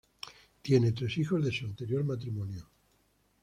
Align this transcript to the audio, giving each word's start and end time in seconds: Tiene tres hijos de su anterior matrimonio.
Tiene 0.63 0.93
tres 0.93 1.15
hijos 1.19 1.45
de 1.45 1.51
su 1.51 1.65
anterior 1.67 2.03
matrimonio. 2.03 2.65